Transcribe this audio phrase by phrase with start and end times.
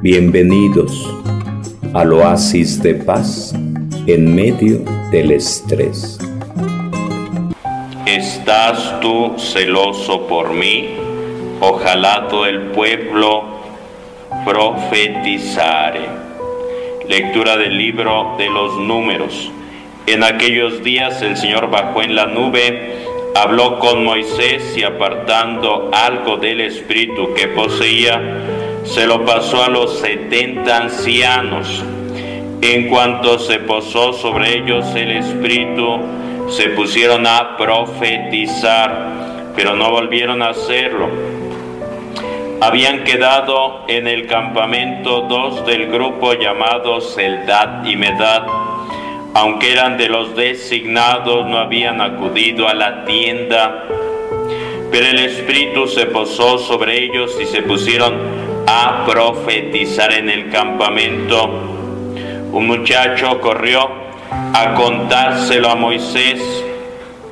[0.00, 1.12] Bienvenidos
[1.92, 3.52] al oasis de paz
[4.06, 6.20] en medio del estrés.
[8.06, 10.90] ¿Estás tú celoso por mí?
[11.60, 13.42] Ojalá todo el pueblo
[14.44, 16.06] profetizare.
[17.08, 19.50] Lectura del libro de los números.
[20.06, 23.04] En aquellos días el Señor bajó en la nube,
[23.34, 29.98] habló con Moisés y apartando algo del espíritu que poseía, se lo pasó a los
[29.98, 31.84] setenta ancianos.
[32.60, 36.00] En cuanto se posó sobre ellos el espíritu,
[36.48, 41.08] se pusieron a profetizar, pero no volvieron a hacerlo.
[42.60, 48.46] Habían quedado en el campamento dos del grupo llamados Eldad y Medad
[49.34, 53.84] aunque eran de los designados, no habían acudido a la tienda,
[54.90, 61.46] pero el Espíritu se posó sobre ellos y se pusieron a profetizar en el campamento.
[62.52, 63.88] Un muchacho corrió
[64.52, 66.38] a contárselo a Moisés.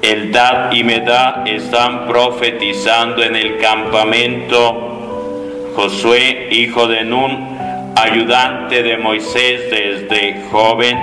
[0.00, 5.72] Eldad y Medad están profetizando en el campamento.
[5.76, 7.58] Josué, hijo de Nun,
[7.96, 10.98] ayudante de Moisés desde joven,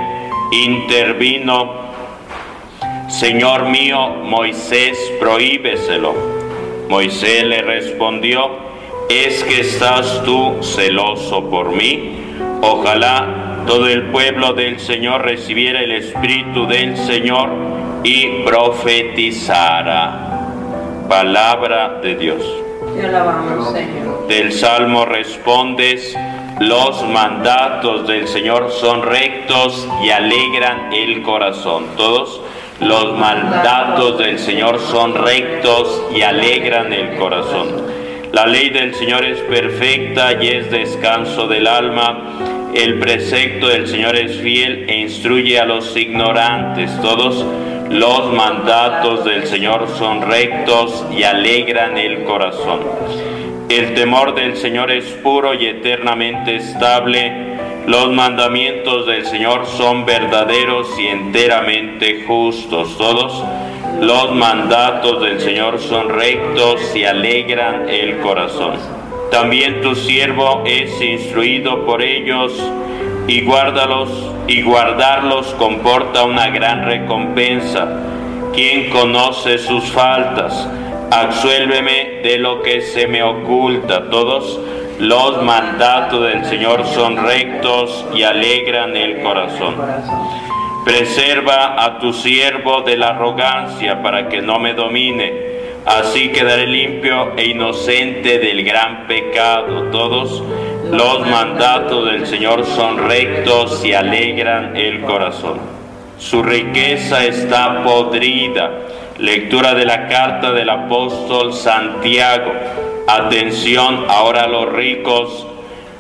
[0.51, 1.83] intervino,
[3.07, 6.15] Señor mío, Moisés, prohíbeselo.
[6.89, 8.72] Moisés le respondió,
[9.09, 12.17] ¿es que estás tú celoso por mí?
[12.61, 17.49] Ojalá todo el pueblo del Señor recibiera el Espíritu del Señor
[18.03, 20.19] y profetizara.
[21.07, 22.43] Palabra de Dios.
[22.95, 24.27] Te alabamos, Señor.
[24.27, 26.15] Del Salmo respondes,
[26.59, 31.87] los mandatos del Señor son rectos y alegran el corazón.
[31.97, 32.41] Todos
[32.79, 38.02] los mandatos del Señor son rectos y alegran el corazón.
[38.33, 42.71] La ley del Señor es perfecta y es descanso del alma.
[42.73, 46.99] El precepto del Señor es fiel e instruye a los ignorantes.
[46.99, 47.45] Todos
[47.91, 52.79] los mandatos del Señor son rectos y alegran el corazón.
[53.69, 57.31] El temor del Señor es puro y eternamente estable.
[57.85, 62.97] Los mandamientos del Señor son verdaderos y enteramente justos.
[62.97, 63.43] Todos
[64.01, 68.75] los mandatos del Señor son rectos y alegran el corazón.
[69.31, 72.53] También tu siervo es instruido por ellos
[73.27, 74.09] y guárdalos
[74.47, 77.87] y guardarlos comporta una gran recompensa.
[78.53, 80.67] Quien conoce sus faltas?
[81.13, 84.09] absuélveme de lo que se me oculta.
[84.09, 84.59] Todos
[84.99, 89.75] los mandatos del Señor son rectos y alegran el corazón.
[90.83, 95.53] Preserva a tu siervo de la arrogancia para que no me domine.
[95.85, 99.89] Así quedaré limpio e inocente del gran pecado.
[99.91, 100.43] Todos
[100.91, 105.59] los mandatos del Señor son rectos y alegran el corazón.
[106.17, 108.71] Su riqueza está podrida
[109.19, 112.51] Lectura de la carta del apóstol Santiago.
[113.07, 115.45] Atención, ahora los ricos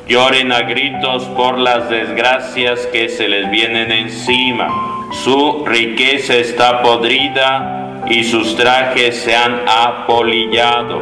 [0.07, 5.09] lloren a gritos por las desgracias que se les vienen encima.
[5.23, 11.01] Su riqueza está podrida y sus trajes se han apolillado.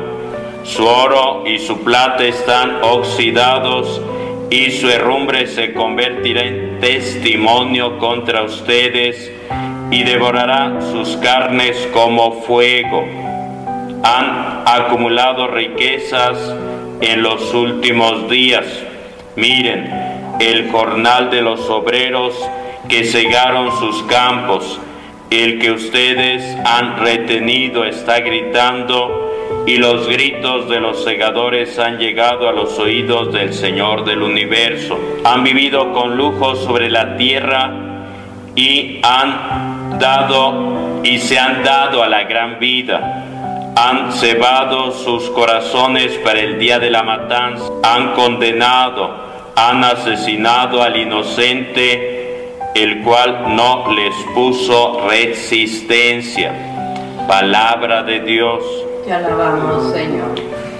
[0.63, 4.01] Su oro y su plata están oxidados
[4.49, 9.31] y su herrumbre se convertirá en testimonio contra ustedes
[9.89, 13.03] y devorará sus carnes como fuego.
[14.03, 16.37] Han acumulado riquezas
[17.01, 18.65] en los últimos días.
[19.41, 19.89] Miren
[20.39, 22.35] el jornal de los obreros
[22.87, 24.79] que cegaron sus campos.
[25.31, 32.47] El que ustedes han retenido está gritando y los gritos de los segadores han llegado
[32.47, 34.99] a los oídos del Señor del universo.
[35.23, 37.71] Han vivido con lujo sobre la tierra
[38.55, 43.25] y han dado y se han dado a la gran vida.
[43.75, 47.63] Han cebado sus corazones para el día de la matanza.
[47.81, 49.30] Han condenado,
[49.69, 56.51] han asesinado al inocente, el cual no les puso resistencia.
[57.27, 58.63] Palabra de Dios.
[59.05, 60.33] Te alabamos, Señor.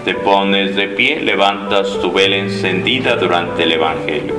[0.03, 4.35] Te pones de pie, levantas tu vela encendida durante el Evangelio.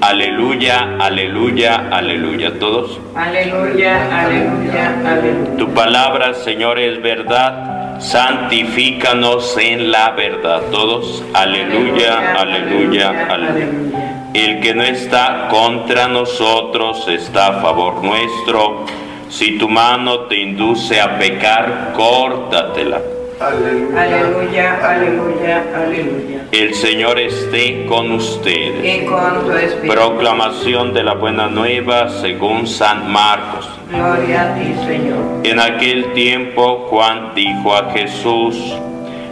[0.00, 2.58] Aleluya, aleluya, aleluya.
[2.58, 2.98] ¿Todos?
[3.14, 5.56] Aleluya, aleluya, aleluya.
[5.56, 7.75] Tu palabra, Señor, es verdad.
[7.98, 10.62] Santifícanos en la verdad.
[10.70, 11.22] Todos.
[11.34, 14.30] Aleluya, aleluya, aleluya.
[14.34, 18.84] El que no está contra nosotros está a favor nuestro.
[19.28, 23.15] Si tu mano te induce a pecar, córtatela.
[23.38, 26.46] Aleluya, aleluya, aleluya.
[26.52, 29.02] El Señor esté con ustedes.
[29.02, 29.94] Y con tu espíritu.
[29.94, 33.68] Proclamación de la buena nueva según San Marcos.
[33.90, 35.18] Gloria a ti, Señor.
[35.44, 38.56] En aquel tiempo Juan dijo a Jesús,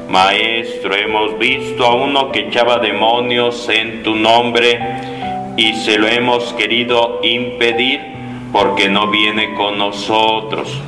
[0.08, 4.78] Maestro, hemos visto a uno que echaba demonios en tu nombre
[5.56, 8.02] y se lo hemos querido impedir
[8.52, 10.78] porque no viene con nosotros.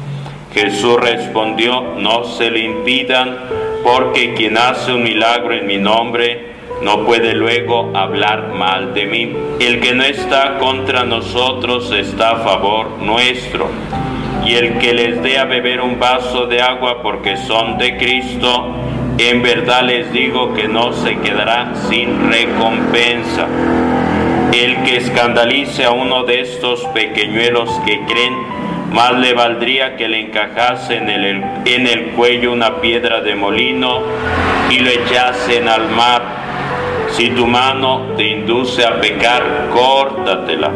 [0.57, 3.37] Jesús respondió, no se le impidan,
[3.85, 6.47] porque quien hace un milagro en mi nombre
[6.81, 9.37] no puede luego hablar mal de mí.
[9.61, 13.69] El que no está contra nosotros está a favor nuestro.
[14.47, 18.75] Y el que les dé a beber un vaso de agua porque son de Cristo,
[19.19, 23.47] en verdad les digo que no se quedará sin recompensa.
[24.55, 28.35] El que escandalice a uno de estos pequeñuelos que creen,
[28.91, 34.03] más le valdría que le encajase en el, en el cuello una piedra de molino
[34.71, 36.23] y lo echasen al mar.
[37.11, 40.71] Si tu mano te induce a pecar, córtatela.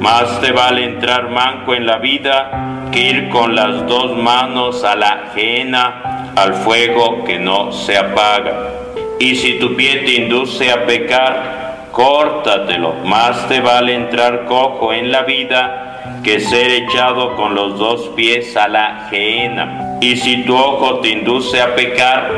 [0.00, 4.94] Más te vale entrar manco en la vida que ir con las dos manos a
[4.94, 8.70] la ajena al fuego que no se apaga.
[9.18, 12.94] Y si tu pie te induce a pecar, córtatelo.
[13.04, 15.85] Más te vale entrar cojo en la vida
[16.26, 19.96] que ser echado con los dos pies a la gehenna.
[20.00, 22.28] Y si tu ojo te induce a pecar,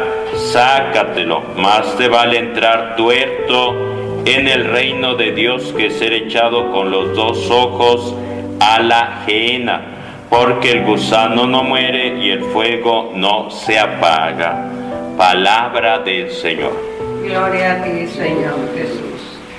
[0.52, 1.40] sácatelo.
[1.56, 3.74] Más te vale entrar tuerto
[4.26, 8.14] en el reino de Dios que ser echado con los dos ojos
[8.60, 9.80] a la gehenna.
[10.28, 14.70] Porque el gusano no muere y el fuego no se apaga.
[15.16, 16.76] Palabra del Señor.
[17.24, 19.07] Gloria a ti, Señor Jesús.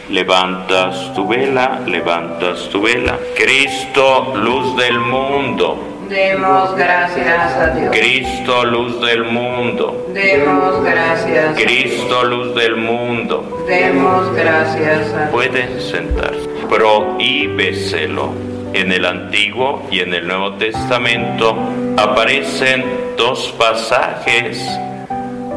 [0.10, 3.20] Levantas tu vela, levantas tu vela.
[3.36, 6.08] Cristo, luz del mundo.
[6.10, 7.92] Demos gracias a Dios.
[7.92, 10.08] Cristo, luz del mundo.
[10.12, 11.56] Demos gracias.
[11.56, 13.66] Cristo, luz del mundo.
[13.68, 15.30] Demos gracias a Dios.
[15.32, 16.50] Pueden sentarse.
[16.68, 18.34] Prohíbeselo.
[18.74, 21.56] En el Antiguo y en el Nuevo Testamento
[21.98, 22.84] aparecen
[23.16, 24.58] dos pasajes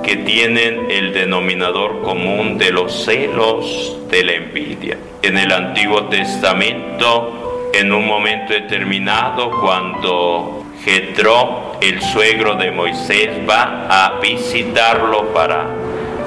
[0.03, 4.99] que tienen el denominador común de los celos, de la envidia.
[5.23, 13.87] En el Antiguo Testamento, en un momento determinado, cuando Jetro, el suegro de Moisés, va
[13.89, 15.67] a visitarlo para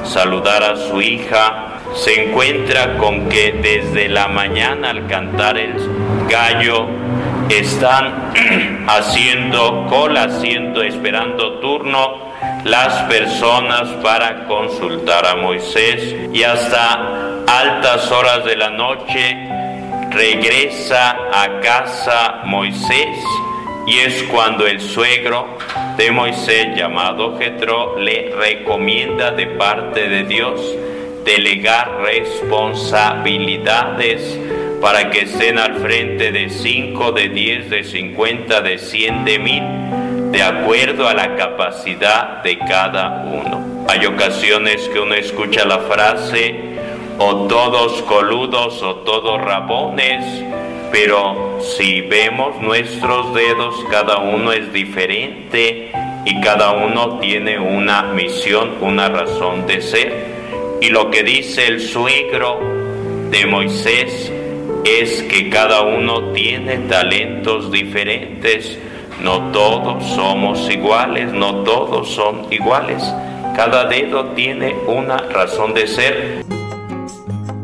[0.03, 5.73] saludar a su hija, se encuentra con que desde la mañana al cantar el
[6.29, 6.87] gallo
[7.49, 8.31] están
[8.87, 12.34] haciendo cola, haciendo, esperando turno
[12.65, 19.37] las personas para consultar a Moisés y hasta altas horas de la noche
[20.09, 23.19] regresa a casa Moisés
[23.85, 25.59] y es cuando el suegro
[25.95, 30.59] de Moisés llamado Jetro le recomienda de parte de Dios
[31.23, 34.39] delegar responsabilidades
[34.81, 39.61] para que estén al frente de 5, de 10, de 50, de 100, de mil,
[40.35, 43.85] de acuerdo a la capacidad de cada uno.
[43.87, 46.75] Hay ocasiones que uno escucha la frase,
[47.17, 50.25] o todos coludos o todos rabones,
[50.91, 55.93] pero si vemos nuestros dedos, cada uno es diferente
[56.25, 60.25] y cada uno tiene una misión, una razón de ser.
[60.81, 62.59] Y lo que dice el suegro
[63.31, 64.33] de Moisés
[64.83, 68.77] es que cada uno tiene talentos diferentes,
[69.21, 73.01] no todos somos iguales, no todos son iguales,
[73.55, 76.45] cada dedo tiene una razón de ser.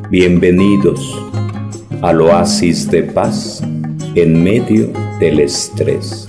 [0.09, 1.17] Bienvenidos
[2.01, 3.61] al oasis de paz
[4.15, 6.27] en medio del estrés.